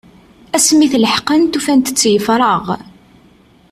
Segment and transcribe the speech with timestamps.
[0.55, 2.65] Asmi i t-leḥqent ufant yeffreɣ.